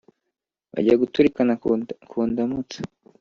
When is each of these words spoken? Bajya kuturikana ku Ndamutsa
Bajya 0.73 0.93
kuturikana 1.01 1.53
ku 2.11 2.19
Ndamutsa 2.29 2.79